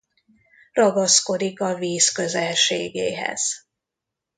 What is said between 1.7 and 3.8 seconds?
víz közelségéhez.